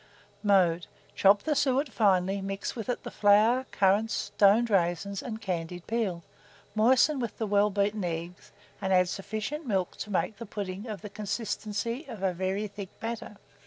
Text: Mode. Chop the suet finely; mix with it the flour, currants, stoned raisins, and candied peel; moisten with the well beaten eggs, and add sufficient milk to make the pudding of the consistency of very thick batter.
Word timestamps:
Mode. 0.41 0.87
Chop 1.13 1.43
the 1.43 1.53
suet 1.53 1.87
finely; 1.89 2.41
mix 2.41 2.75
with 2.75 2.89
it 2.89 3.03
the 3.03 3.11
flour, 3.11 3.67
currants, 3.71 4.15
stoned 4.15 4.71
raisins, 4.71 5.21
and 5.21 5.39
candied 5.39 5.85
peel; 5.85 6.23
moisten 6.73 7.19
with 7.19 7.37
the 7.37 7.45
well 7.45 7.69
beaten 7.69 8.03
eggs, 8.03 8.51
and 8.81 8.91
add 8.93 9.09
sufficient 9.09 9.67
milk 9.67 9.95
to 9.97 10.09
make 10.09 10.37
the 10.37 10.47
pudding 10.47 10.87
of 10.87 11.01
the 11.01 11.09
consistency 11.11 12.07
of 12.09 12.17
very 12.35 12.65
thick 12.67 12.89
batter. 12.99 13.37